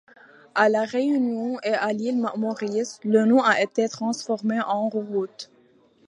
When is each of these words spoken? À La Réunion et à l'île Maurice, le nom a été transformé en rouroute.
À 0.55 0.67
La 0.67 0.83
Réunion 0.83 1.59
et 1.63 1.73
à 1.75 1.93
l'île 1.93 2.17
Maurice, 2.35 2.99
le 3.03 3.23
nom 3.25 3.43
a 3.43 3.61
été 3.61 3.87
transformé 3.87 4.59
en 4.59 4.89
rouroute. 4.89 5.51